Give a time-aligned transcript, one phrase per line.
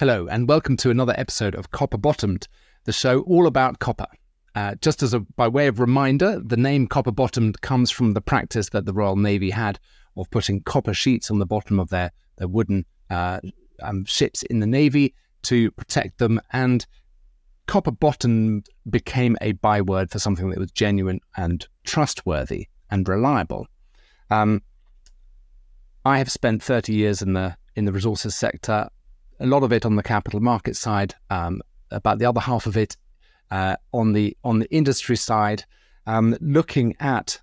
[0.00, 2.48] Hello, and welcome to another episode of Copper Bottomed,
[2.84, 4.06] the show all about copper.
[4.54, 8.22] Uh, just as a by way of reminder, the name Copper Bottomed comes from the
[8.22, 9.78] practice that the Royal Navy had
[10.16, 13.40] of putting copper sheets on the bottom of their their wooden uh,
[13.82, 16.86] um, ships in the Navy to protect them, and
[17.66, 23.66] copper bottomed became a byword for something that was genuine and trustworthy and reliable.
[24.30, 24.62] Um,
[26.06, 28.88] I have spent 30 years in the in the resources sector,
[29.40, 31.60] a lot of it on the capital market side, um,
[31.90, 32.96] about the other half of it
[33.50, 35.64] uh, on the on the industry side,
[36.06, 37.40] um, looking at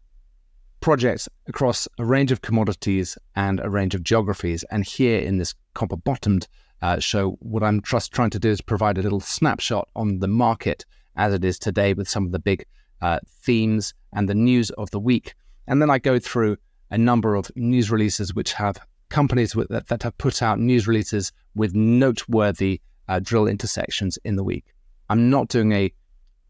[0.80, 4.64] projects across a range of commodities and a range of geographies.
[4.72, 6.48] And here in this copper bottomed
[6.82, 10.28] uh, show, what I'm just trying to do is provide a little snapshot on the
[10.28, 12.66] market as it is today with some of the big
[13.02, 15.34] uh, themes and the news of the week.
[15.68, 16.58] And then I go through
[16.92, 18.78] a number of news releases which have
[19.10, 24.36] companies with, that, that, have put out news releases with noteworthy uh, drill intersections in
[24.36, 24.74] the week.
[25.10, 25.94] I'm not doing a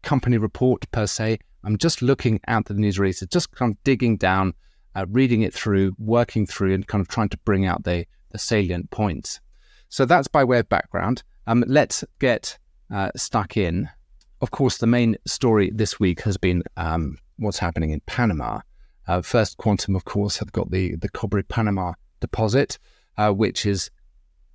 [0.02, 1.38] company report per se.
[1.64, 4.54] I'm just looking at the news releases, just kind of digging down,
[4.94, 8.38] uh, reading it through, working through, and kind of trying to bring out the, the
[8.38, 9.40] salient points.
[9.88, 11.22] So that's by way of background.
[11.46, 12.58] Um, let's get
[12.92, 13.88] uh, stuck in.
[14.40, 18.60] Of course, the main story this week has been um, what's happening in Panama.
[19.06, 22.78] Uh, First Quantum, of course, have got the, the Cobre Panama deposit,
[23.16, 23.90] uh, which is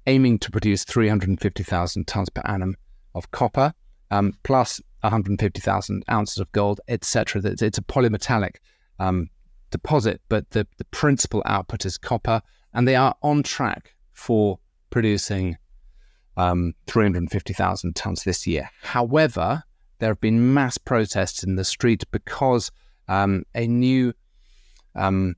[0.07, 2.75] aiming to produce 350,000 tons per annum
[3.15, 3.73] of copper,
[4.11, 7.41] um, plus 150,000 ounces of gold, etc.
[7.45, 8.55] It's, it's a polymetallic
[8.99, 9.29] um,
[9.71, 12.41] deposit, but the, the principal output is copper,
[12.73, 15.57] and they are on track for producing
[16.37, 18.69] um, 350,000 tons this year.
[18.81, 19.63] However,
[19.99, 22.71] there have been mass protests in the street because
[23.07, 24.13] um, a new
[24.95, 25.35] um,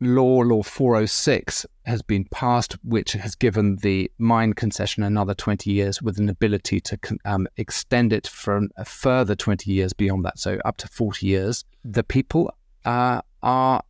[0.00, 6.02] law, Law 406, has been passed, which has given the mine concession another 20 years
[6.02, 10.58] with an ability to um, extend it for a further 20 years beyond that, so
[10.64, 11.64] up to 40 years.
[11.84, 12.52] The people
[12.84, 13.82] uh, are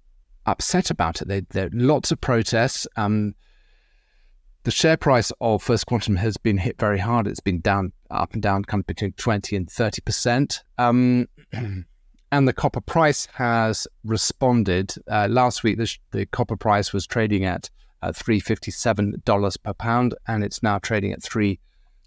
[0.46, 1.28] upset about it.
[1.28, 2.86] They, there are lots of protests.
[2.96, 3.34] Um,
[4.62, 7.26] the share price of First Quantum has been hit very hard.
[7.26, 10.64] It's been down, up and down, kind of between 20 and 30 percent.
[10.76, 11.28] Um,
[12.32, 14.94] and the copper price has responded.
[15.08, 17.70] Uh, last week, the, the, copper price was trading at
[18.02, 21.58] uh, $357 per pound, and it's now trading at $366,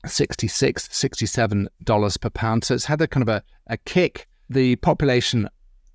[0.05, 2.63] $67 per pound.
[2.63, 4.27] So it's had a kind of a, a kick.
[4.49, 5.47] The population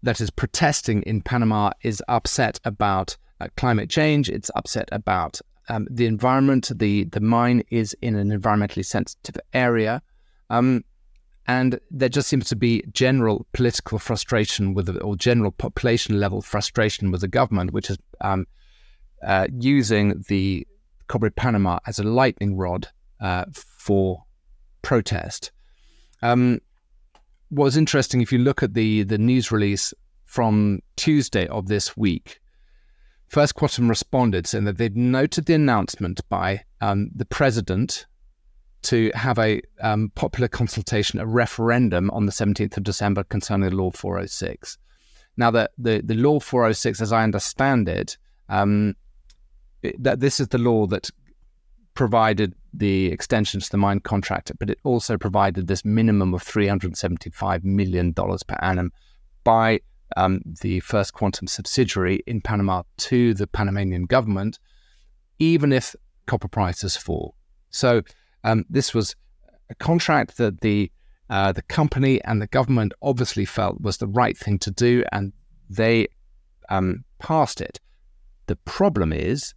[0.02, 4.30] that is protesting in Panama is upset about uh, climate change.
[4.30, 6.70] It's upset about um, the environment.
[6.74, 10.02] The, the mine is in an environmentally sensitive area.
[10.50, 10.84] Um,
[11.46, 16.40] and there just seems to be general political frustration with, the, or general population level
[16.40, 18.46] frustration with the government, which is um,
[19.22, 20.66] uh, using the
[21.06, 22.88] Cobre Panama as a lightning rod
[23.20, 24.24] uh, for
[24.82, 25.52] protest.
[26.22, 26.60] Um,
[27.50, 29.92] what was interesting, if you look at the the news release
[30.24, 32.40] from Tuesday of this week,
[33.28, 38.06] First Quantum responded saying that they'd noted the announcement by um, the president
[38.84, 43.76] to have a um, popular consultation, a referendum on the 17th of December concerning the
[43.76, 44.78] Law 406.
[45.36, 48.16] Now, the, the, the Law 406, as I understand it,
[48.48, 48.94] um,
[49.82, 51.10] it, that this is the law that
[51.94, 57.64] provided the extension to the mine contract, but it also provided this minimum of $375
[57.64, 58.92] million per annum
[59.44, 59.80] by
[60.16, 64.58] um, the First Quantum subsidiary in Panama to the Panamanian government,
[65.38, 65.94] even if
[66.26, 67.34] copper prices fall.
[67.70, 68.02] So
[68.44, 69.16] um, this was
[69.70, 70.90] a contract that the
[71.30, 75.32] uh, the company and the government obviously felt was the right thing to do, and
[75.70, 76.06] they
[76.68, 77.80] um, passed it.
[78.46, 79.54] The problem is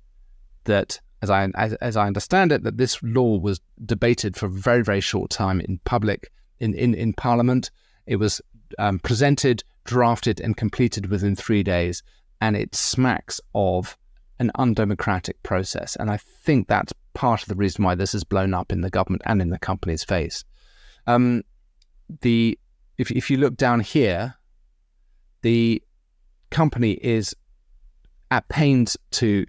[0.63, 4.49] that, as I as, as, I understand it, that this law was debated for a
[4.49, 7.69] very very short time in public in in, in Parliament.
[8.05, 8.41] It was
[8.79, 12.01] um, presented, drafted, and completed within three days,
[12.39, 13.97] and it smacks of
[14.39, 15.97] an undemocratic process.
[15.97, 18.91] And I think that's part of the reason why this has blown up in the
[18.91, 20.43] government and in the company's face.
[21.07, 21.43] Um,
[22.21, 22.57] the
[22.99, 24.35] if if you look down here,
[25.41, 25.81] the
[26.51, 27.35] company is
[28.29, 29.47] at pains to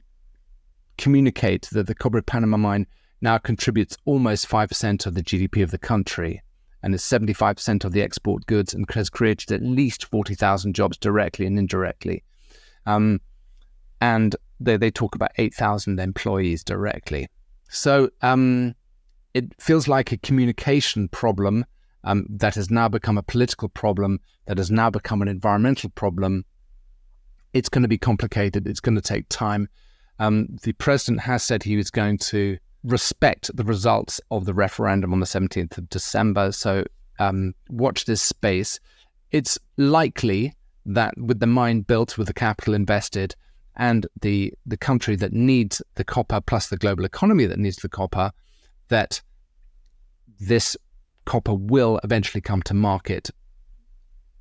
[0.97, 2.87] communicate that the Cobre Panama mine
[3.21, 6.43] now contributes almost 5% of the GDP of the country
[6.83, 11.47] and is 75% of the export goods and has created at least 40,000 jobs directly
[11.47, 12.23] and indirectly.
[12.87, 13.21] Um,
[14.01, 17.29] and they, they talk about 8,000 employees directly.
[17.69, 18.75] So um,
[19.35, 21.65] it feels like a communication problem
[22.05, 26.45] um, that has now become a political problem, that has now become an environmental problem.
[27.53, 28.67] It's going to be complicated.
[28.67, 29.69] It's going to take time.
[30.19, 35.13] Um, the president has said he was going to respect the results of the referendum
[35.13, 36.53] on the 17th of December.
[36.53, 36.85] So
[37.19, 38.81] um, watch this space.
[39.31, 40.55] It's likely
[40.87, 43.35] that with the mine built, with the capital invested,
[43.79, 47.89] and the the country that needs the copper plus the global economy that needs the
[47.89, 48.33] copper,
[48.89, 49.23] that
[50.41, 50.77] this
[51.25, 53.31] copper will eventually come to market.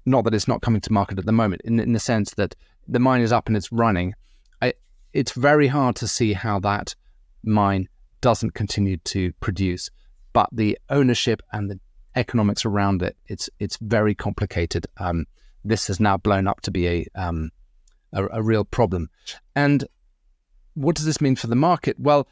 [0.06, 2.56] Not that it's not coming to market at the moment, in, in the sense that
[2.88, 4.14] the mine is up and it's running.
[4.62, 4.74] I,
[5.14, 6.96] it's very hard to see how that
[7.44, 7.88] mine
[8.22, 9.90] doesn't continue to produce.
[10.34, 11.80] But the ownership and the
[12.16, 14.88] economics around it, it's it's very complicated.
[14.98, 15.26] Um,
[15.64, 17.52] this has now blown up to be a, um,
[18.14, 19.10] a, a real problem.
[19.56, 19.86] And
[20.74, 22.00] what does this mean for the market?
[22.00, 22.28] Well,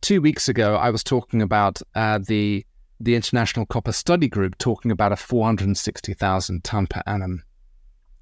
[0.00, 2.66] two weeks ago, I was talking about uh, the
[3.00, 7.42] the International Copper Study Group talking about a 460,000 ton per annum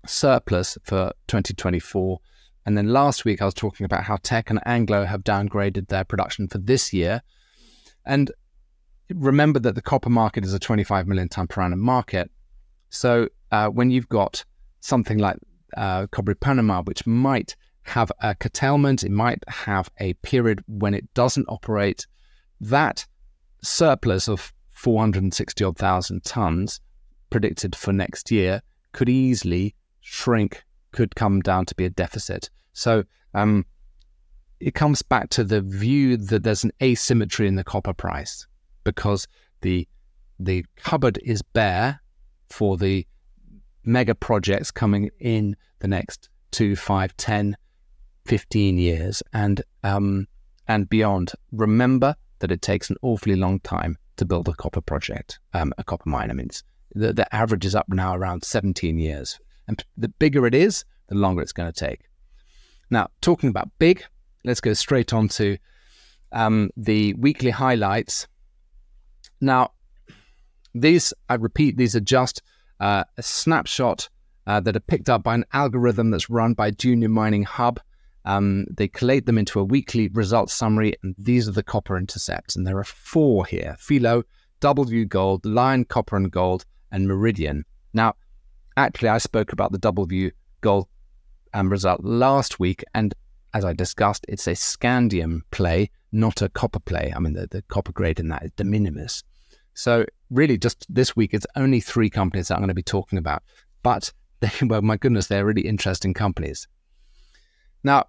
[0.07, 2.19] surplus for 2024
[2.67, 6.05] and then last week, I was talking about how Teck and Anglo have downgraded their
[6.05, 7.23] production for this year.
[8.05, 8.31] And
[9.13, 12.31] remember that the copper market is a 25 million ton per annum market.
[12.91, 14.45] So uh, when you've got
[14.81, 15.37] something like
[15.77, 21.13] uh, Cobre Panama, which might have a curtailment, it might have a period when it
[21.15, 22.07] doesn't operate,
[22.61, 23.07] that
[23.63, 26.81] surplus of 460 odd thousand tons
[27.31, 28.63] predicted for next year
[28.93, 32.51] could easily shrink could come down to be a deficit.
[32.73, 33.65] So um,
[34.59, 38.47] it comes back to the view that there's an asymmetry in the copper price
[38.85, 39.27] because
[39.61, 39.87] the
[40.39, 42.01] the cupboard is bare
[42.49, 43.07] for the
[43.85, 47.57] mega projects coming in the next two, five, 10,
[48.27, 50.27] 15 years and um,
[50.69, 51.33] and beyond.
[51.53, 55.85] Remember that it takes an awfully long time to build a copper project, um, a
[55.85, 56.31] copper mine.
[56.31, 56.51] I mean,
[56.95, 61.15] the, the average is up now around 17 years and the bigger it is, the
[61.15, 62.03] longer it's going to take.
[62.91, 64.05] Now, talking about big,
[64.45, 65.59] let's go straight on to
[66.33, 68.27] um, the weekly highlights.
[69.41, 69.73] Now,
[70.75, 72.43] these, I repeat, these are just
[72.81, 74.09] uh, a snapshot
[74.47, 77.81] uh, that are picked up by an algorithm that's run by Junior Mining Hub.
[78.25, 82.57] Um, they collate them into a weekly results summary, and these are the copper intercepts.
[82.57, 84.25] And there are four here Filo,
[84.61, 87.65] W Gold, Lion Copper and Gold, and Meridian.
[87.93, 88.15] Now,
[88.77, 90.31] Actually, I spoke about the W
[90.61, 90.89] gold
[91.53, 93.13] um, result last week, and
[93.53, 97.13] as I discussed, it's a scandium play, not a copper play.
[97.15, 99.25] I mean, the, the copper grade in that is de minimis.
[99.75, 103.19] So, really, just this week, it's only three companies that I'm going to be talking
[103.19, 103.43] about.
[103.83, 106.69] But, they, well, my goodness, they're really interesting companies.
[107.83, 108.07] Now,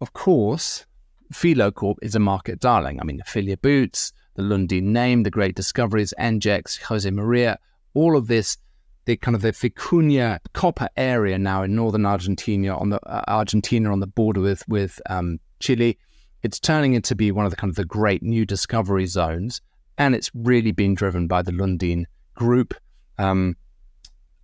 [0.00, 0.86] of course,
[1.32, 3.00] Filo Corp is a market darling.
[3.00, 7.58] I mean, Filia Boots, the Lundin name, the great discoveries, NGEx, Jose Maria,
[7.94, 8.58] all of this
[9.06, 13.90] the kind of the Vicuña copper area now in northern Argentina on the uh, Argentina
[13.90, 15.96] on the border with with um, Chile.
[16.42, 19.62] It's turning into be one of the kind of the great new discovery zones,
[19.98, 22.04] and it's really been driven by the Lundin
[22.34, 22.74] Group,
[23.18, 23.56] um,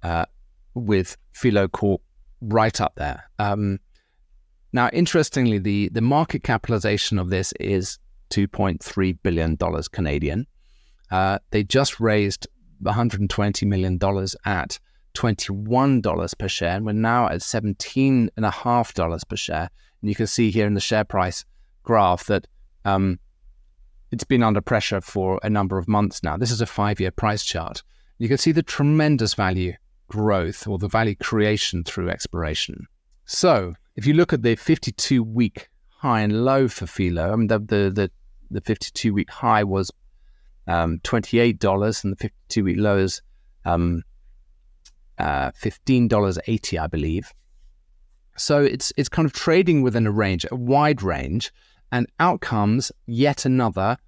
[0.02, 0.24] uh,
[0.74, 2.00] with Filo Corp
[2.40, 3.24] right up there.
[3.38, 3.78] Um,
[4.72, 7.98] now, interestingly, the the market capitalization of this is
[8.30, 10.46] two point three billion dollars Canadian.
[11.10, 12.46] Uh, they just raised
[12.82, 13.94] $120 million
[14.44, 14.78] at
[15.14, 19.70] $21 per share, and we're now at $17.5 per share.
[20.00, 21.44] And you can see here in the share price
[21.82, 22.46] graph that
[22.84, 23.18] um,
[24.12, 26.36] it's been under pressure for a number of months now.
[26.36, 27.82] This is a five year price chart.
[28.18, 29.72] You can see the tremendous value
[30.08, 32.86] growth or the value creation through exploration.
[33.24, 37.46] So, if you look at the 52 week high and low for Filo, I mean,
[37.46, 38.10] the, the, the,
[38.50, 39.90] the 52 week high was
[40.66, 43.22] um, $28 and the 52 week lows
[43.64, 44.02] um,
[45.18, 47.32] uh, $15.80, I believe.
[48.36, 51.52] So it's it's kind of trading within a range, a wide range,
[51.92, 53.98] and out comes yet another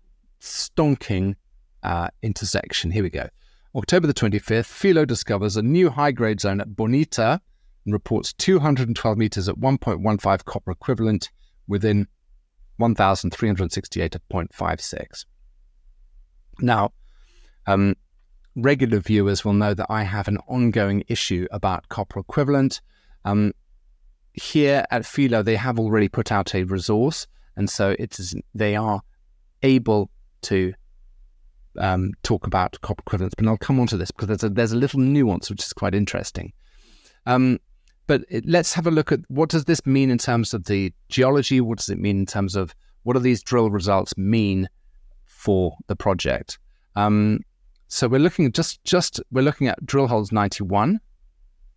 [0.41, 1.37] stonking
[1.83, 2.91] uh, intersection.
[2.91, 3.29] Here we go.
[3.77, 7.41] October the 25th, Filo discovers a new high grade zone at Bonita
[7.85, 11.31] and reports 212 meters at 1.15 copper equivalent
[11.69, 12.07] within
[12.81, 15.25] 1,368.56.
[16.61, 16.93] Now,
[17.67, 17.97] um,
[18.57, 22.81] regular viewers will know that I have an ongoing issue about copper equivalent.
[23.25, 23.53] Um,
[24.33, 27.27] here at Filo, they have already put out a resource,
[27.57, 29.01] and so it is they are
[29.63, 30.11] able
[30.43, 30.73] to
[31.79, 33.35] um, talk about copper equivalents.
[33.37, 35.73] But I'll come on to this because there's a, there's a little nuance which is
[35.73, 36.53] quite interesting.
[37.27, 37.59] Um,
[38.07, 40.93] but it, let's have a look at what does this mean in terms of the
[41.09, 41.61] geology.
[41.61, 44.69] What does it mean in terms of what do these drill results mean
[45.45, 46.59] for the project.
[46.97, 47.41] Um,
[47.89, 51.01] so we're looking just just we're looking at drill holes 91,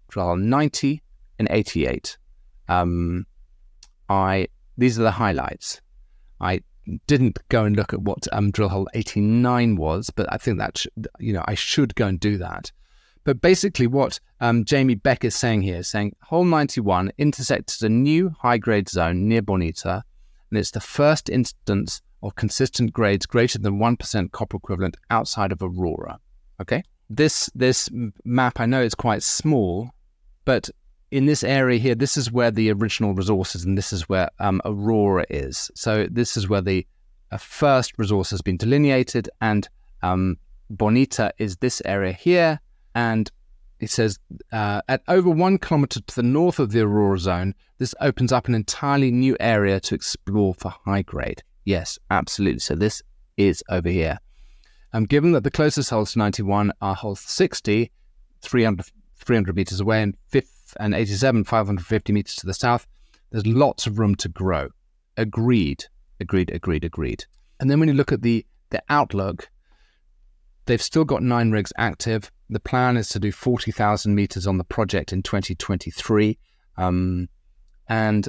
[0.09, 1.01] drill hole 90,
[1.37, 2.17] and 88.
[2.69, 3.25] Um,
[4.09, 5.81] I these are the highlights.
[6.39, 6.61] I
[7.07, 10.77] didn't go and look at what um, drill hole 89 was, but I think that,
[10.77, 10.87] sh-
[11.19, 12.71] you know, I should go and do that.
[13.23, 17.89] But basically, what um, Jamie Beck is saying here is saying hole 91 intersects a
[17.89, 20.03] new high grade zone near Bonita,
[20.49, 25.61] and it's the first instance of consistent grades greater than 1% copper equivalent outside of
[25.61, 26.19] Aurora.
[26.61, 26.83] Okay?
[27.09, 27.89] This, this
[28.23, 29.89] map, I know it's quite small,
[30.45, 30.69] but
[31.11, 34.61] in this area here, this is where the original resources, and this is where um,
[34.65, 35.71] Aurora is.
[35.75, 36.85] So this is where the
[37.31, 39.67] uh, first resource has been delineated, and
[40.01, 40.37] um,
[40.69, 42.59] Bonita is this area here,
[42.93, 43.31] and
[43.79, 44.19] it says
[44.51, 48.47] uh, at over one kilometer to the north of the Aurora zone, this opens up
[48.47, 51.43] an entirely new area to explore for high grade.
[51.63, 52.59] Yes, absolutely.
[52.59, 53.03] So this
[53.37, 54.19] is over here.
[54.93, 57.91] Um, given that the closest holes to 91 are hole 60,
[58.41, 58.85] 300,
[59.15, 62.87] 300 meters away, and fifth and 87, 550 meters to the south,
[63.31, 64.69] there's lots of room to grow.
[65.17, 65.85] Agreed,
[66.19, 67.25] agreed, agreed, agreed.
[67.59, 69.49] And then when you look at the the outlook,
[70.65, 72.31] they've still got nine rigs active.
[72.49, 76.37] The plan is to do 40,000 meters on the project in 2023.
[76.77, 77.29] Um,
[77.87, 78.27] and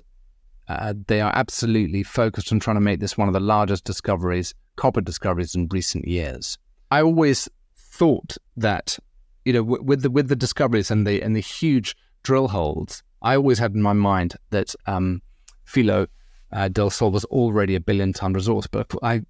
[0.69, 4.55] uh, they are absolutely focused on trying to make this one of the largest discoveries,
[4.77, 6.59] copper discoveries in recent years.
[6.91, 8.99] I always thought that,
[9.45, 11.97] you know, with the with the discoveries and the and the huge
[12.29, 15.23] drill holes, I always had in my mind that um,
[15.65, 16.07] Filo
[16.53, 18.67] uh, del Sol was already a billion ton resource.
[18.67, 19.23] But I,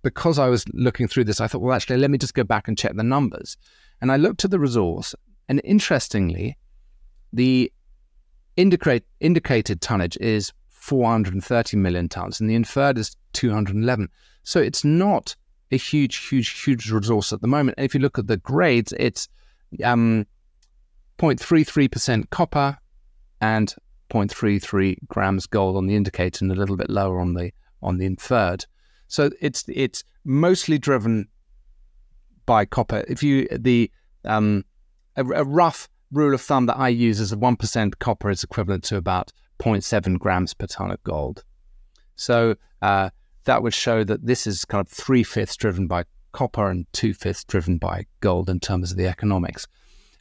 [0.00, 2.68] because I was looking through this, I thought, well, actually, let me just go back
[2.68, 3.58] and check the numbers.
[4.00, 5.14] And I looked at the resource,
[5.50, 6.56] and interestingly,
[7.34, 7.70] the
[8.56, 14.08] indicate, indicated tonnage is 430 million tons, and the inferred is 211.
[14.42, 15.36] So it's not
[15.70, 17.76] a huge, huge, huge resource at the moment.
[17.76, 19.28] And if you look at the grades, it's
[19.84, 20.26] um,
[21.22, 22.76] 0.33% copper
[23.40, 23.74] and
[24.10, 28.06] 0.33 grams gold on the indicator, and a little bit lower on the on the
[28.06, 28.66] inferred.
[29.06, 31.28] So it's it's mostly driven
[32.44, 33.04] by copper.
[33.08, 33.90] If you the
[34.24, 34.64] um,
[35.16, 38.42] a, a rough rule of thumb that I use is a one percent copper is
[38.42, 41.44] equivalent to about 0.7 grams per ton of gold.
[42.16, 43.10] So uh,
[43.44, 47.14] that would show that this is kind of three fifths driven by copper and two
[47.14, 49.68] fifths driven by gold in terms of the economics.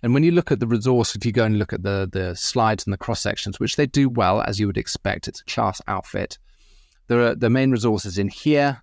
[0.03, 2.35] And when you look at the resource, if you go and look at the the
[2.35, 5.45] slides and the cross sections, which they do well as you would expect, it's a
[5.45, 6.37] class outfit.
[7.07, 8.81] There are the main resources in here,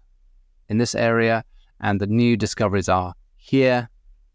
[0.68, 1.44] in this area,
[1.80, 3.88] and the new discoveries are here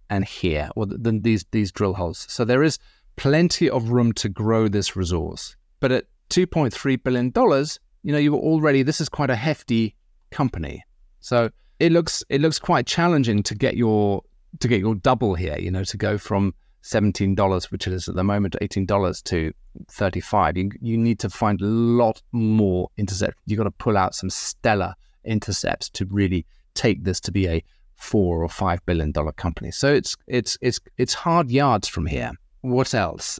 [0.09, 2.25] and here, or the, the, these these drill holes.
[2.29, 2.79] So there is
[3.15, 5.55] plenty of room to grow this resource.
[5.79, 9.95] But at 2.3 billion dollars, you know, you've already this is quite a hefty
[10.31, 10.83] company.
[11.21, 11.49] So
[11.79, 14.23] it looks it looks quite challenging to get your
[14.59, 15.57] to get your double here.
[15.57, 19.21] You know, to go from seventeen dollars, which it is at the moment, eighteen dollars
[19.23, 19.51] to
[19.89, 20.55] thirty five.
[20.55, 23.41] You you need to find a lot more intercepts.
[23.47, 27.63] You've got to pull out some stellar intercepts to really take this to be a
[27.95, 29.71] four or five billion dollar company.
[29.71, 32.31] So it's it's it's it's hard yards from here.
[32.61, 33.39] What else?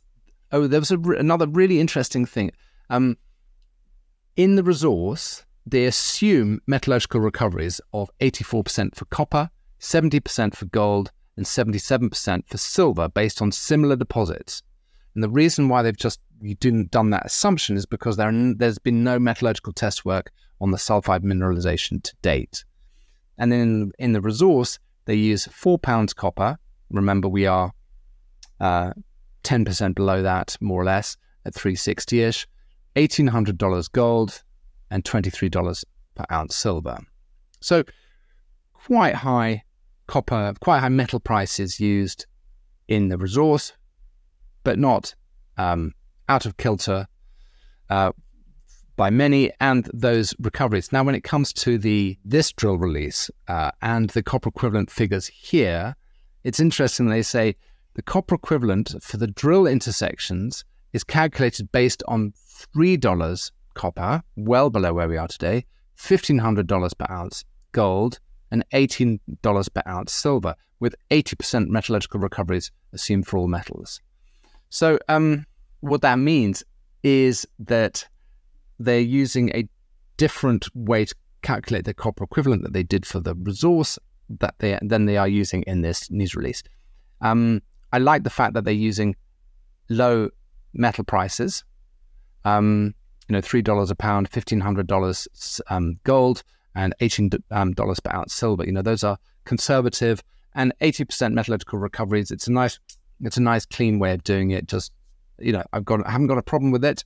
[0.51, 2.51] Oh, there was a, another really interesting thing.
[2.89, 3.17] Um,
[4.35, 11.45] in the resource, they assume metallurgical recoveries of 84% for copper, 70% for gold, and
[11.45, 14.61] 77% for silver based on similar deposits.
[15.15, 18.79] And the reason why they've just you didn't done that assumption is because there, there's
[18.79, 22.65] been no metallurgical test work on the sulfide mineralization to date.
[23.37, 26.57] And then in, in the resource, they use four pounds copper.
[26.89, 27.71] Remember, we are
[28.59, 28.91] uh,
[29.43, 32.47] 10% below that, more or less, at 360 ish,
[32.95, 34.43] $1,800 gold,
[34.91, 35.83] and $23
[36.15, 36.99] per ounce silver.
[37.59, 37.83] So,
[38.73, 39.63] quite high
[40.07, 42.25] copper, quite high metal prices used
[42.87, 43.73] in the resource,
[44.63, 45.15] but not
[45.57, 45.93] um,
[46.29, 47.07] out of kilter
[47.89, 48.11] uh,
[48.95, 50.91] by many and those recoveries.
[50.91, 55.27] Now, when it comes to the this drill release uh, and the copper equivalent figures
[55.27, 55.95] here,
[56.43, 57.07] it's interesting.
[57.07, 57.55] They say
[57.95, 64.69] the copper equivalent for the drill intersections is calculated based on three dollars copper, well
[64.69, 68.19] below where we are today, fifteen hundred dollars per ounce gold,
[68.53, 69.19] and $18
[69.73, 73.99] per ounce silver, with 80% metallurgical recoveries assumed for all metals.
[74.69, 75.45] So, um,
[75.81, 76.63] what that means
[77.01, 78.07] is that
[78.79, 79.67] they're using a
[80.17, 84.79] different way to calculate the copper equivalent that they did for the resource that they
[84.81, 86.63] than they are using in this news release.
[87.21, 89.15] Um, I like the fact that they're using
[89.89, 90.29] low
[90.73, 91.63] metal prices.
[92.45, 92.93] Um,
[93.27, 95.27] you know, three dollars a pound, fifteen hundred dollars
[95.69, 96.43] um, gold,
[96.75, 98.65] and eighteen um, dollars per ounce silver.
[98.65, 100.23] You know, those are conservative
[100.55, 102.31] and eighty percent metallurgical recoveries.
[102.31, 102.79] It's a nice,
[103.21, 104.67] it's a nice clean way of doing it.
[104.67, 104.91] Just
[105.39, 107.03] you know, I've got, I haven't got a problem with it.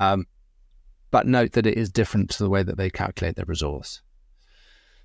[0.00, 0.26] Um,
[1.10, 4.02] but note that it is different to the way that they calculate their resource.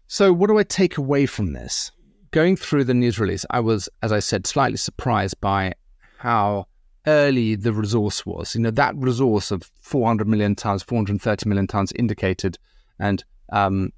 [0.08, 1.92] So, what do I take away from this?
[2.32, 5.74] Going through the news release, I was, as I said, slightly surprised by
[6.18, 6.66] how
[7.06, 8.56] early the resource was.
[8.56, 12.58] You know, that resource of 400 million tons, 430 million tons indicated,
[13.00, 13.92] and um,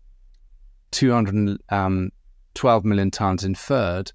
[0.91, 2.12] 212 um,
[3.12, 4.12] tons inferred.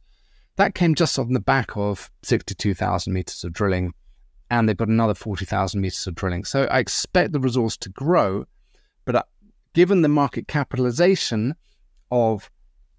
[0.56, 3.92] That came just on the back of 62,000 meters of drilling,
[4.50, 6.44] and they've got another 40,000 meters of drilling.
[6.44, 8.46] So I expect the resource to grow,
[9.04, 9.22] but uh,
[9.74, 11.54] given the market capitalization
[12.10, 12.50] of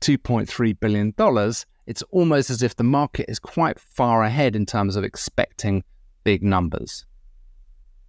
[0.02, 1.14] $2.3 billion,
[1.88, 5.84] it's almost as if the market is quite far ahead in terms of expecting
[6.24, 7.06] big numbers.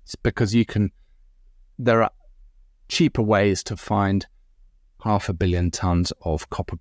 [0.05, 0.91] It's because you can,
[1.79, 2.11] there are
[2.89, 4.27] cheaper ways to find
[5.03, 6.77] half a billion tons of copper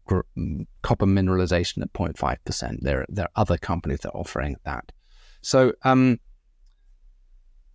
[0.82, 2.80] copper mineralization at 0.5%.
[2.82, 4.92] There, there are other companies that are offering that.
[5.42, 6.20] So, um,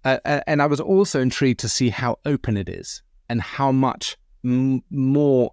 [0.04, 4.16] uh, and I was also intrigued to see how open it is and how much
[4.44, 5.52] m- more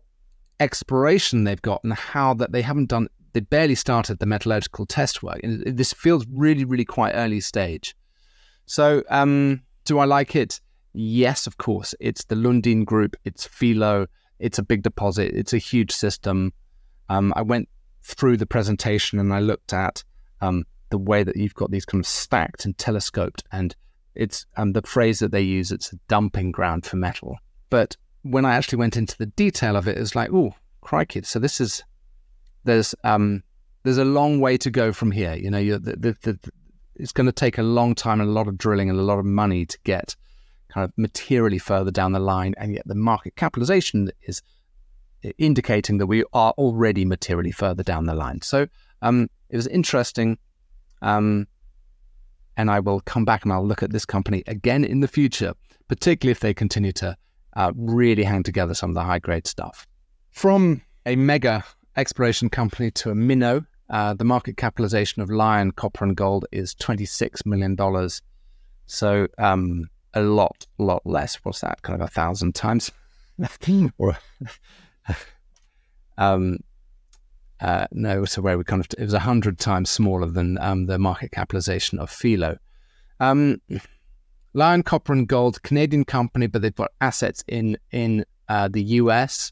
[0.59, 5.23] exploration they've got and how that they haven't done they barely started the metallurgical test
[5.23, 7.95] work and this feels really really quite early stage
[8.65, 10.59] so um, do i like it
[10.93, 14.07] yes of course it's the lundin group it's Filo,
[14.39, 16.53] it's a big deposit it's a huge system
[17.09, 17.67] um, i went
[18.01, 20.03] through the presentation and i looked at
[20.41, 23.75] um, the way that you've got these kind of stacked and telescoped and
[24.15, 27.37] it's um, the phrase that they use it's a dumping ground for metal
[27.69, 31.21] but when I actually went into the detail of it, it was like, oh, crikey!
[31.23, 31.83] So this is
[32.65, 33.43] there's um
[33.83, 35.35] there's a long way to go from here.
[35.35, 36.51] You know, the, the, the,
[36.95, 39.19] it's going to take a long time and a lot of drilling and a lot
[39.19, 40.15] of money to get
[40.69, 44.41] kind of materially further down the line, and yet the market capitalization is
[45.37, 48.41] indicating that we are already materially further down the line.
[48.41, 48.67] So
[49.01, 50.37] um, it was interesting.
[51.01, 51.47] Um,
[52.57, 55.53] and I will come back and I'll look at this company again in the future,
[55.87, 57.15] particularly if they continue to
[57.55, 59.87] uh, really hang together some of the high grade stuff.
[60.31, 61.63] From a mega
[61.95, 66.75] exploration company to a minnow, uh, the market capitalization of Lion Copper and Gold is
[66.75, 67.77] $26 million.
[68.85, 71.35] So um, a lot, lot less.
[71.43, 71.81] What's that?
[71.81, 72.91] Kind of a thousand times?
[73.97, 74.17] or
[76.17, 76.57] um,
[77.61, 80.85] uh, no, so where we kind of it was a hundred times smaller than um,
[80.85, 82.57] the market capitalization of Filo.
[83.19, 83.61] Um,
[84.53, 89.51] Lion Copper and Gold, Canadian company, but they've got assets in in uh, the US.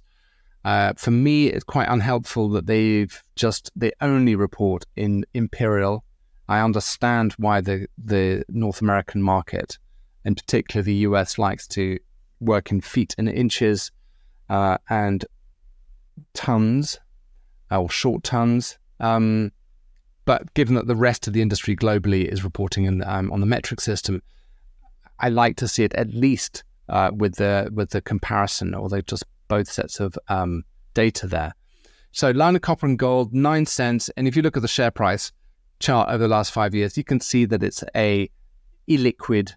[0.63, 6.03] Uh, for me, it's quite unhelpful that they've just they only report in Imperial.
[6.47, 9.77] I understand why the the North American market,
[10.25, 11.99] in particular the US, likes to
[12.39, 13.91] work in feet and inches
[14.49, 15.25] uh, and
[16.33, 16.99] tons
[17.71, 18.77] uh, or short tons.
[18.99, 19.51] Um,
[20.25, 23.45] but given that the rest of the industry globally is reporting in, um, on the
[23.45, 24.21] metric system,
[25.19, 29.25] I like to see it at least uh, with the with the comparison, they just
[29.47, 31.53] both sets of um, data there.
[32.11, 34.09] So Lion of Copper and Gold, nine cents.
[34.17, 35.31] And if you look at the share price
[35.79, 38.29] chart over the last five years, you can see that it's a
[38.89, 39.53] illiquid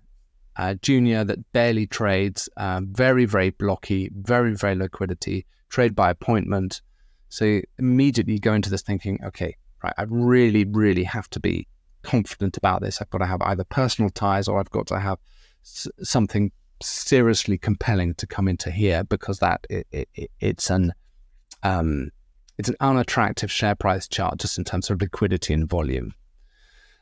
[0.60, 6.82] uh, junior that barely trades, uh, very, very blocky, very, very liquidity, trade by appointment.
[7.30, 11.66] So immediately you go into this thinking, okay, right, I really, really have to be
[12.02, 13.00] confident about this.
[13.00, 15.18] I've got to have either personal ties or I've got to have
[15.62, 20.92] something seriously compelling to come into here because that it, it, it's an
[21.62, 22.10] um,
[22.58, 26.12] it's an unattractive share price chart just in terms of liquidity and volume.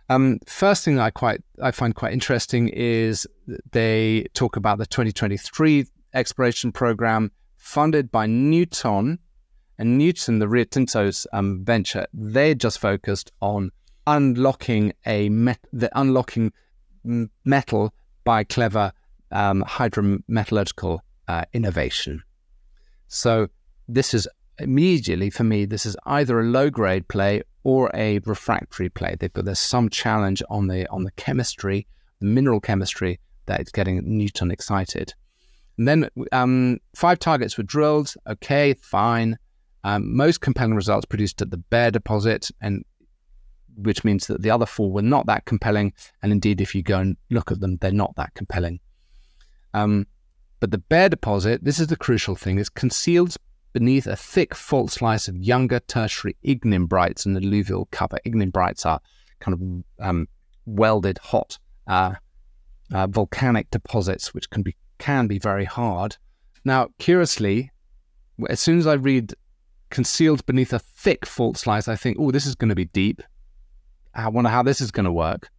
[0.08, 3.26] Um, first thing I quite I find quite interesting is
[3.72, 9.18] they talk about the 2023 exploration program funded by Nuton
[9.78, 12.06] and Nuton, the Rio Tinto's um, venture.
[12.12, 13.70] They're just focused on
[14.06, 16.52] unlocking a met- the unlocking
[17.44, 17.92] metal
[18.24, 18.92] by clever
[19.30, 22.22] um, hydrometallurgical uh, innovation.
[23.08, 23.48] So
[23.86, 24.26] this is
[24.58, 29.20] immediately for me, this is either a low grade play or a refractory plate.
[29.20, 31.86] They've got there's some challenge on the on the chemistry,
[32.20, 35.14] the mineral chemistry that is getting Nuton excited.
[35.76, 38.14] And then um, five targets were drilled.
[38.28, 39.38] Okay, fine.
[39.84, 42.84] Um, most compelling results produced at the Bear deposit, and
[43.76, 45.92] which means that the other four were not that compelling.
[46.22, 48.80] And indeed, if you go and look at them, they're not that compelling.
[49.72, 50.06] Um,
[50.60, 53.36] but the Bear deposit, this is the crucial thing, is concealed
[53.78, 58.18] beneath a thick fault slice of younger tertiary ignimbrites and alluvial cover.
[58.26, 59.00] Ignimbrites are
[59.38, 60.26] kind of um,
[60.66, 62.14] welded hot uh,
[62.92, 66.16] uh, volcanic deposits, which can be can be very hard.
[66.64, 67.70] Now, curiously,
[68.48, 69.34] as soon as I read
[69.90, 73.22] concealed beneath a thick fault slice, I think, oh, this is going to be deep.
[74.12, 75.50] I wonder how this is going to work.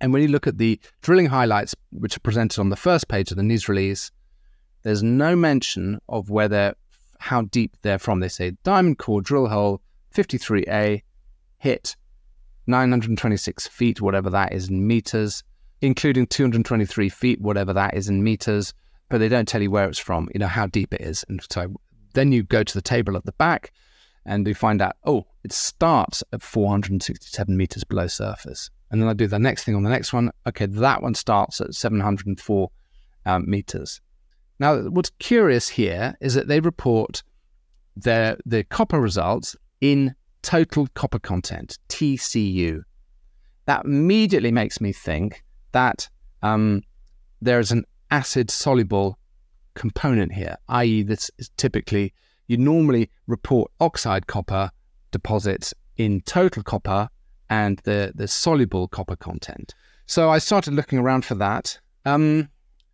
[0.00, 3.32] And when you look at the drilling highlights, which are presented on the first page
[3.32, 4.12] of the news release,
[4.84, 6.76] there's no mention of whether
[7.20, 8.20] how deep they're from.
[8.20, 9.80] They say diamond core drill hole
[10.14, 11.02] 53A
[11.58, 11.96] hit
[12.66, 15.44] 926 feet, whatever that is in meters,
[15.80, 18.74] including 223 feet, whatever that is in meters.
[19.08, 21.24] But they don't tell you where it's from, you know, how deep it is.
[21.28, 21.74] And so
[22.14, 23.72] then you go to the table at the back
[24.24, 28.70] and you find out, oh, it starts at 467 meters below surface.
[28.90, 30.32] And then I do the next thing on the next one.
[30.46, 32.70] Okay, that one starts at 704
[33.26, 34.00] um, meters.
[34.58, 37.22] Now, what's curious here is that they report
[37.96, 42.82] their the copper results in total copper content (TCU).
[43.66, 45.42] That immediately makes me think
[45.72, 46.08] that
[46.42, 46.82] um,
[47.40, 49.18] there's an acid soluble
[49.74, 52.14] component here, i.e., this is typically
[52.46, 54.70] you normally report oxide copper
[55.10, 57.08] deposits in total copper
[57.50, 59.74] and the, the soluble copper content.
[60.06, 61.78] So I started looking around for that.
[62.04, 62.48] Um,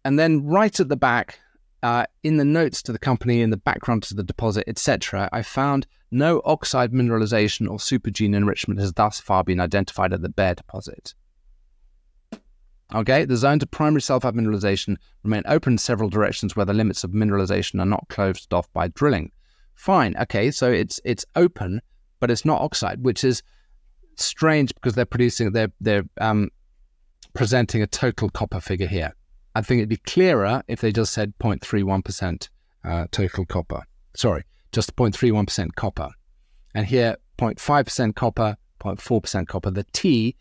[0.05, 1.39] and then right at the back,
[1.83, 5.43] uh, in the notes to the company, in the background to the deposit, etc., I
[5.43, 10.55] found no oxide mineralization or supergene enrichment has thus far been identified at the Bear
[10.55, 11.15] deposit.
[12.95, 17.05] Okay, the zones of primary sulfide mineralization remain open in several directions where the limits
[17.05, 19.33] of mineralization are not closed off by drilling.
[19.75, 21.81] Fine, okay, so it's it's open,
[22.21, 23.43] but it's not oxide, which is
[24.17, 26.51] strange because they're producing they're they're um,
[27.33, 29.15] presenting a total copper figure here.
[29.55, 32.49] I think it'd be clearer if they just said 0.31%
[32.85, 33.83] uh, total copper.
[34.15, 36.11] Sorry, just 0.31% copper.
[36.75, 39.71] And here, 0.5% copper, 0.4% copper.
[39.71, 40.37] The T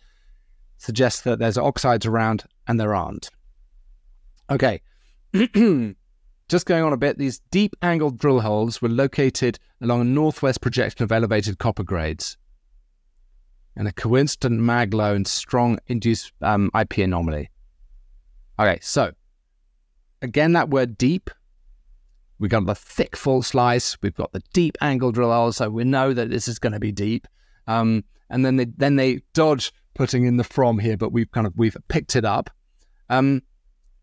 [0.78, 3.30] suggests that there's oxides around and there aren't.
[4.50, 4.82] Okay.
[6.50, 10.60] Just going on a bit, these deep angled drill holes were located along a northwest
[10.60, 12.36] projection of elevated copper grades
[13.76, 17.50] and a coincident mag low and strong induced um, IP anomaly.
[18.62, 19.12] Okay, so
[20.22, 21.32] again, that word deep.
[22.38, 23.98] We've got the thick full slice.
[24.04, 26.80] We've got the deep angle drill hole, so we know that this is going to
[26.80, 27.28] be deep.
[27.66, 31.48] Um, and then they then they dodge putting in the from here, but we've kind
[31.48, 32.52] of we've picked it up.
[33.10, 33.42] Um,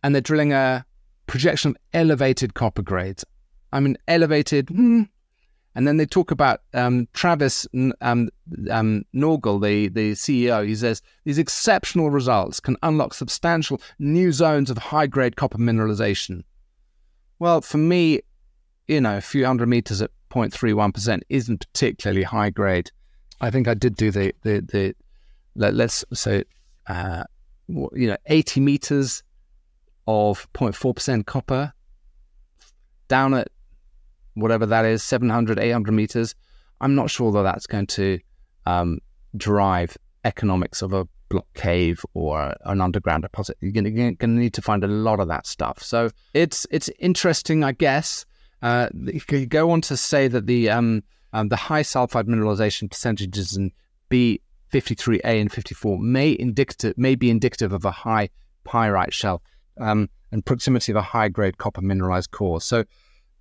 [0.03, 0.85] and they're drilling a
[1.29, 3.25] projection of elevated copper grades.
[3.73, 4.71] I mean, elevated.
[4.71, 5.03] Hmm,
[5.74, 8.28] and then they talk about um, Travis um,
[8.70, 10.66] um, Naugle, the, the CEO.
[10.66, 16.42] He says these exceptional results can unlock substantial new zones of high grade copper mineralization.
[17.38, 18.20] Well, for me,
[18.88, 22.90] you know, a few hundred meters at 0.31% isn't particularly high grade.
[23.40, 24.94] I think I did do the, the, the
[25.54, 26.44] let, us say,
[26.88, 27.24] uh,
[27.68, 29.22] you know, 80 meters
[30.07, 31.72] of 0.4% copper
[33.09, 33.48] down at
[34.40, 36.35] whatever that is, 700, 800 meters,
[36.81, 38.18] I'm not sure that that's going to
[38.66, 38.98] um,
[39.37, 43.57] drive economics of a block cave or an underground deposit.
[43.61, 45.83] You're going to need to find a lot of that stuff.
[45.83, 48.24] So it's it's interesting, I guess.
[48.62, 53.57] Uh, you go on to say that the um, um, the high sulfide mineralization percentages
[53.57, 53.72] in
[54.11, 58.31] B53A and 54 may indicative may be indicative of a high
[58.64, 59.42] pyrite shell
[59.79, 62.61] um, and proximity of a high grade copper mineralized core.
[62.61, 62.85] So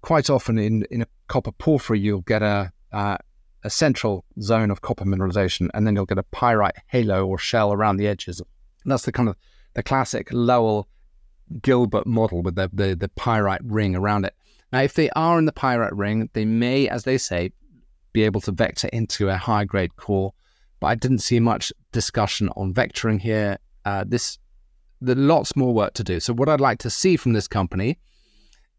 [0.02, 3.18] quite often in, in a copper porphyry, you'll get a, uh,
[3.64, 7.74] a central zone of copper mineralization, and then you'll get a pyrite halo or shell
[7.74, 8.42] around the edges.
[8.84, 9.36] And that's the kind of
[9.74, 10.88] the classic Lowell
[11.62, 14.34] Guilbert model with the, the, the pyrite ring around it.
[14.72, 17.52] Now, if they are in the pyrite ring, they may, as they say,
[18.12, 20.34] be able to vector into a high grade core.
[20.80, 23.58] But I didn't see much discussion on vectoring here.
[23.86, 24.38] Uh, this
[25.00, 26.20] there's lots more work to do.
[26.20, 28.00] So what I'd like to see from this company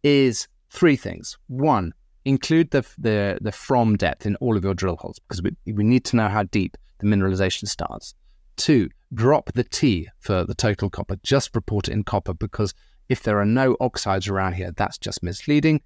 [0.03, 1.39] is three things.
[1.49, 1.93] One,
[2.25, 5.85] include the, the, the from depth in all of your drill holes because we, we
[5.85, 8.15] need to know how deep the mineralization starts.
[8.57, 11.17] Two, drop the T for the total copper.
[11.23, 12.75] Just report it in copper because
[13.09, 15.81] if there are no oxides around here, that's just misleading.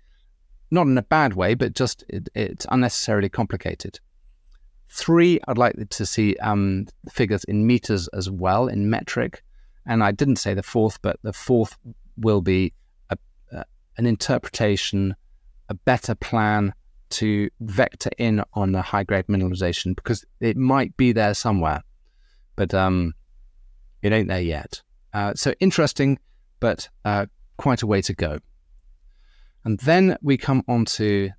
[0.71, 4.01] Not in a bad way, but just it, it's unnecessarily complicated.
[4.89, 9.45] Three, I'd like to see um, figures in meters as well, in metric.
[9.87, 11.77] And I didn't say the fourth, but the fourth
[12.17, 12.73] will be
[13.97, 15.15] an interpretation,
[15.69, 16.75] a better plan
[17.11, 21.83] to vector in on the high grade mineralization because it might be there somewhere,
[22.57, 23.13] but um,
[24.01, 24.83] it ain't there yet.
[25.13, 26.19] Uh, so interesting,
[26.59, 27.27] but uh,
[27.59, 28.39] quite a way to go.
[29.65, 31.31] And then we come on to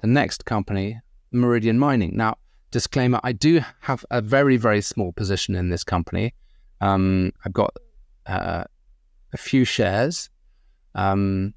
[0.00, 1.00] the next company,
[1.32, 2.16] Meridian Mining.
[2.16, 2.36] Now,
[2.70, 6.34] disclaimer: I do have a very very small position in this company.
[6.80, 7.74] Um, I've got
[8.26, 8.64] uh,
[9.32, 10.28] a few shares.
[10.94, 11.54] Um,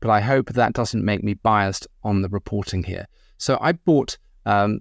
[0.00, 3.06] but I hope that doesn't make me biased on the reporting here.
[3.38, 4.18] So I bought.
[4.46, 4.80] Um,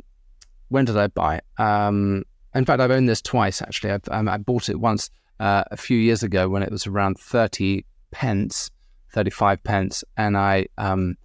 [0.69, 1.41] when did I buy?
[1.57, 2.23] Um,
[2.55, 3.91] in fact, I've owned this twice actually.
[4.11, 7.85] Um, i bought it once uh, a few years ago when it was around thirty
[8.11, 8.69] pence,
[9.13, 11.15] thirty-five pence, and I um,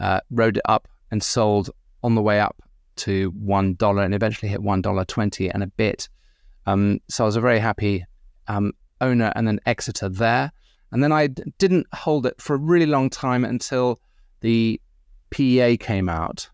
[0.00, 1.70] uh, rode it up and sold
[2.02, 2.56] on the way up
[2.96, 6.08] to one dollar and eventually hit one dollar twenty and a bit.
[6.66, 8.04] Um, so I was a very happy
[8.48, 10.52] um, owner and an exiter there.
[10.92, 14.00] And then I didn't hold it for a really long time until
[14.40, 14.80] the
[15.30, 16.48] PEA came out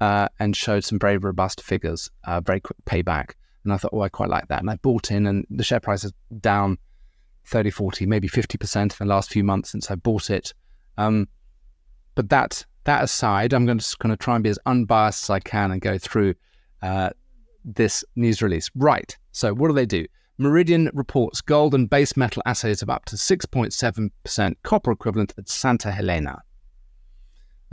[0.00, 3.32] uh, and showed some very robust figures, uh, very quick payback.
[3.64, 4.60] And I thought, oh, I quite like that.
[4.60, 6.76] And I bought in, and the share price is down
[7.46, 10.52] 30, 40, maybe 50% in the last few months since I bought it.
[10.98, 11.28] Um,
[12.14, 15.30] but that that aside, I'm going to, going to try and be as unbiased as
[15.30, 16.34] I can and go through
[16.82, 17.10] uh,
[17.64, 18.70] this news release.
[18.74, 19.16] Right.
[19.32, 20.06] So, what do they do?
[20.36, 25.92] Meridian reports gold and base metal assays of up to 6.7% copper equivalent at Santa
[25.92, 26.42] Helena.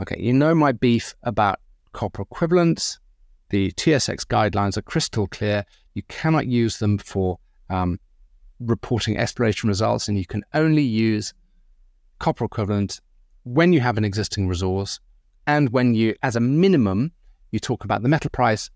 [0.00, 1.60] Okay, you know my beef about
[1.92, 3.00] copper equivalents.
[3.50, 5.64] The TSX guidelines are crystal clear.
[5.94, 7.98] You cannot use them for um,
[8.60, 11.34] reporting exploration results, and you can only use
[12.18, 13.00] copper equivalent
[13.42, 15.00] when you have an existing resource
[15.46, 17.12] and when you, as a minimum,
[17.50, 18.70] you talk about the metal price,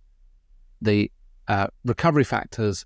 [0.82, 1.10] the
[1.46, 2.84] uh, recovery factors,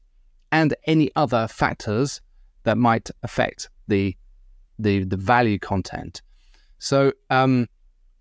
[0.53, 2.21] and any other factors
[2.65, 4.17] that might affect the
[4.79, 6.23] the, the value content.
[6.79, 7.69] So, um,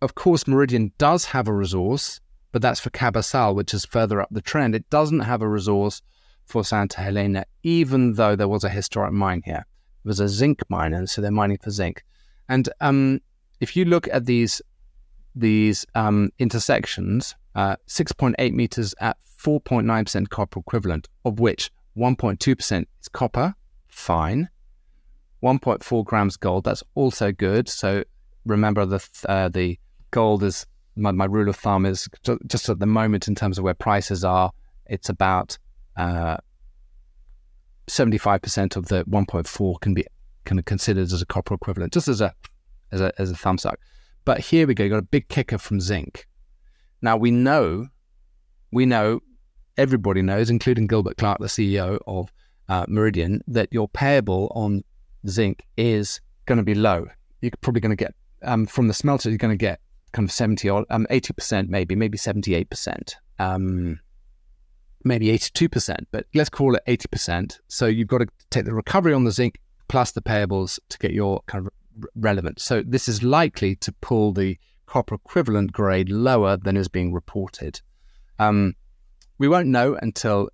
[0.01, 2.19] of course, Meridian does have a resource,
[2.51, 4.75] but that's for Cabasal, which is further up the trend.
[4.75, 6.01] It doesn't have a resource
[6.45, 9.65] for Santa Helena, even though there was a historic mine here.
[10.03, 12.03] It was a zinc mine, and so they're mining for zinc.
[12.49, 13.21] And um,
[13.61, 14.61] if you look at these
[15.35, 23.53] these um, intersections, uh, 6.8 meters at 4.9% copper equivalent, of which 1.2% is copper,
[23.87, 24.49] fine.
[25.43, 27.69] 1.4 grams gold, that's also good.
[27.69, 28.03] So
[28.45, 29.77] remember the uh, the
[30.11, 32.09] gold is my, my, rule of thumb is
[32.47, 34.51] just at the moment in terms of where prices are,
[34.85, 35.57] it's about
[35.95, 36.37] uh,
[37.87, 40.05] 75% of the 1.4 can be
[40.45, 42.33] kind of considered as a copper equivalent, just as a
[42.91, 43.79] as a as a thumb suck.
[44.25, 44.89] But here we go.
[44.89, 46.27] Got a big kicker from zinc.
[47.01, 47.87] Now we know,
[48.71, 49.21] we know,
[49.79, 52.31] everybody knows, including Gilbert Clark, the CEO of
[52.67, 54.83] uh, Meridian, that your payable on
[55.27, 57.07] zinc is going to be low.
[57.41, 58.13] You're probably going to get
[58.43, 59.29] um, from the smelter.
[59.29, 59.79] You're going to get
[60.11, 63.15] kind of seventy or um, eighty percent, maybe, maybe seventy-eight percent.
[63.39, 63.99] Um,
[65.05, 67.59] maybe 82%, but let's call it 80%.
[67.69, 71.11] So you've got to take the recovery on the zinc plus the payables to get
[71.11, 72.59] your kind of relevant.
[72.59, 77.79] So this is likely to pull the copper equivalent grade lower than is being reported.
[78.39, 78.75] Um,
[79.39, 80.49] we won't know until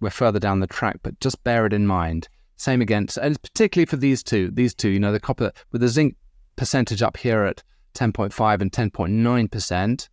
[0.00, 2.28] we're further down the track, but just bear it in mind.
[2.56, 5.88] Same again, and particularly for these two, these two, you know, the copper with the
[5.88, 6.16] zinc
[6.56, 7.62] percentage up here at
[7.94, 10.08] 10.5 and 10.9%,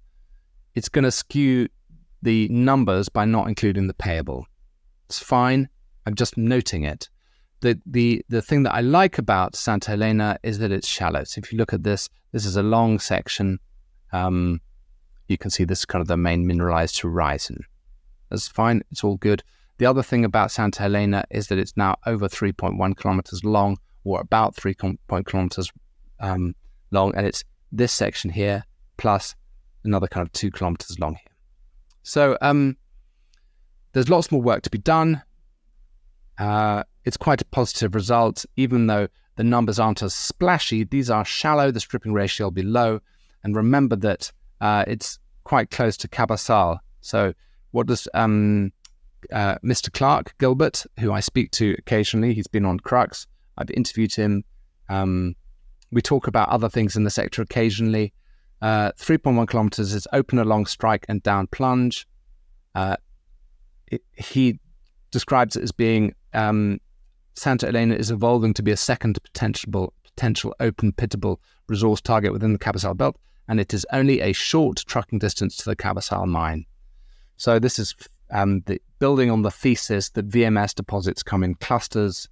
[0.75, 1.67] it's going to skew
[2.21, 4.45] the numbers by not including the payable.
[5.05, 5.69] It's fine.
[6.05, 7.09] I'm just noting it
[7.63, 11.23] the the the thing that I like about Santa Helena is that it's shallow.
[11.23, 13.59] So if you look at this, this is a long section.
[14.11, 14.61] Um,
[15.27, 17.63] you can see this is kind of the main mineralized horizon.
[18.33, 18.81] That's fine.
[18.89, 19.43] It's all good.
[19.77, 24.19] The other thing about Santa Helena is that it's now over 3.1 kilometers long, or
[24.19, 25.71] about 3 kilometers
[26.19, 26.55] um,
[26.89, 28.63] long, and it's this section here
[28.97, 29.35] plus
[29.83, 31.35] another kind of two kilometers long here.
[32.01, 32.75] So um,
[33.91, 35.21] there's lots more work to be done.
[36.39, 40.85] Uh, it's quite a positive result, even though the numbers aren't as splashy.
[40.85, 42.99] These are shallow, the stripping ratio will be low.
[43.43, 46.79] And remember that uh, it's quite close to Cabasal.
[47.01, 47.33] So,
[47.73, 48.71] what does um,
[49.31, 49.91] uh, Mr.
[49.91, 54.43] Clark Gilbert, who I speak to occasionally, he's been on Crux, I've interviewed him.
[54.89, 55.35] Um,
[55.91, 58.13] we talk about other things in the sector occasionally.
[58.61, 62.07] Uh, 3.1 kilometers is open along strike and down plunge.
[62.75, 62.95] Uh,
[63.87, 64.59] it, he
[65.11, 66.79] describes it as being um,
[67.35, 72.53] Santa Helena is evolving to be a second potential potential open pittable resource target within
[72.53, 76.65] the Cabasal belt, and it is only a short trucking distance to the Cabasal mine.
[77.37, 77.95] So this is
[78.31, 82.27] um, the, building on the thesis that VMS deposits come in clusters,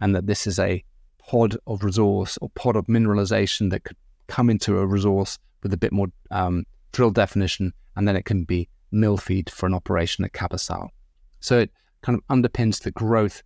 [0.00, 0.84] and that this is a
[1.18, 5.76] pod of resource or pod of mineralization that could come into a resource with a
[5.76, 10.24] bit more um, drill definition, and then it can be mill feed for an operation
[10.24, 10.88] at Cabasal.
[11.40, 11.70] So it
[12.02, 13.42] kind of underpins the growth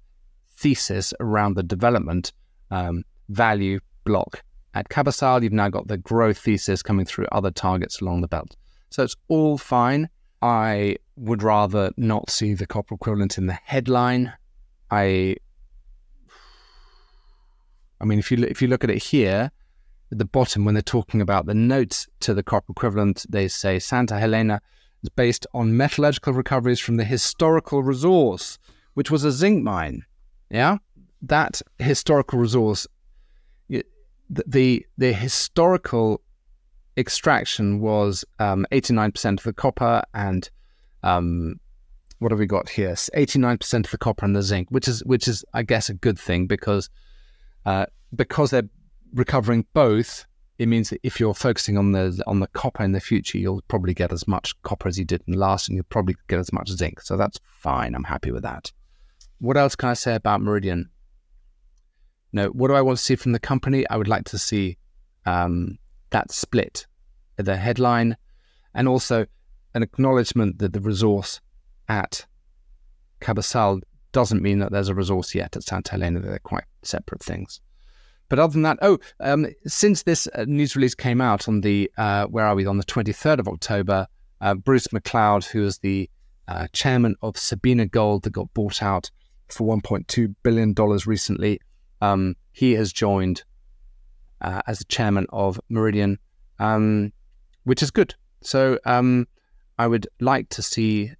[0.56, 2.32] thesis around the development
[2.70, 4.42] um, value block.
[4.74, 8.56] At Cabasal, you've now got the growth thesis coming through other targets along the belt.
[8.90, 10.08] So it's all fine.
[10.42, 14.32] I would rather not see the copper equivalent in the headline.
[14.90, 15.36] I,
[18.00, 19.50] I mean, if you if you look at it here,
[20.10, 23.78] at the bottom when they're talking about the notes to the copper equivalent, they say
[23.78, 24.60] Santa Helena
[25.02, 28.58] is based on metallurgical recoveries from the historical resource,
[28.94, 30.04] which was a zinc mine.
[30.50, 30.78] Yeah,
[31.22, 32.86] that historical resource,
[33.68, 36.22] the the historical
[37.00, 40.48] extraction was um, 89% of the copper and
[41.02, 41.58] um,
[42.20, 42.92] what have we got here?
[42.92, 46.18] 89% of the copper and the zinc, which is which is I guess a good
[46.18, 46.90] thing because
[47.66, 48.68] uh, because they're
[49.14, 50.26] recovering both.
[50.58, 53.62] It means that if you're focusing on the on the copper in the future, you'll
[53.68, 56.52] probably get as much copper as you did in last, and you'll probably get as
[56.52, 57.00] much zinc.
[57.00, 57.94] So that's fine.
[57.94, 58.70] I'm happy with that.
[59.38, 60.90] What else can I say about Meridian?
[62.34, 63.88] No, what do I want to see from the company?
[63.88, 64.76] I would like to see
[65.24, 65.78] um,
[66.10, 66.86] that split,
[67.42, 68.16] the headline,
[68.74, 69.26] and also
[69.74, 71.40] an acknowledgement that the resource
[71.88, 72.26] at
[73.20, 76.20] Cabaçal doesn't mean that there's a resource yet at Santa Helena.
[76.20, 77.60] They're quite separate things.
[78.28, 81.90] But other than that, oh, um, since this uh, news release came out on the,
[81.98, 84.06] uh, where are we, on the 23rd of October,
[84.40, 86.08] uh, Bruce McLeod, who is the
[86.46, 89.10] uh, chairman of Sabina Gold that got bought out
[89.48, 90.74] for $1.2 billion
[91.06, 91.60] recently,
[92.00, 93.42] um, he has joined
[94.40, 96.18] uh, as the chairman of Meridian,
[96.60, 97.12] um,
[97.64, 98.14] which is good.
[98.42, 99.26] So um,
[99.78, 101.12] I would like to see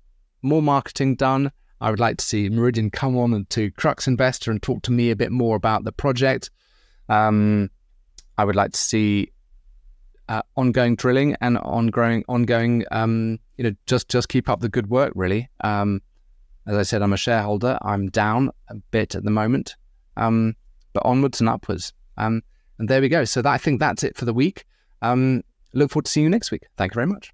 [0.42, 1.52] more marketing done.
[1.80, 5.10] I would like to see Meridian come on to Crux Investor and talk to me
[5.10, 6.50] a bit more about the project.
[7.08, 7.70] Um,
[8.36, 9.32] I would like to see
[10.28, 14.88] uh, ongoing drilling and ongoing, ongoing, um, you know, just just keep up the good
[14.88, 15.12] work.
[15.16, 16.00] Really, um,
[16.66, 17.78] as I said, I'm a shareholder.
[17.82, 19.76] I'm down a bit at the moment,
[20.16, 20.54] um,
[20.92, 21.92] but onwards and upwards.
[22.16, 22.42] Um,
[22.78, 23.24] and there we go.
[23.24, 24.64] So that, I think that's it for the week.
[25.02, 25.42] Um,
[25.72, 26.62] look forward to seeing you next week.
[26.76, 27.32] Thank you very much.